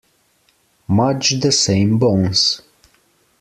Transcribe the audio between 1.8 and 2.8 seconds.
bones.